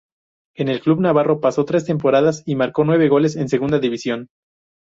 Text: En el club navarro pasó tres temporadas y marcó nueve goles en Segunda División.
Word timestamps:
En 0.55 0.67
el 0.67 0.81
club 0.81 0.99
navarro 0.99 1.39
pasó 1.39 1.63
tres 1.63 1.85
temporadas 1.85 2.41
y 2.47 2.55
marcó 2.55 2.83
nueve 2.83 3.07
goles 3.07 3.35
en 3.35 3.49
Segunda 3.49 3.77
División. 3.77 4.29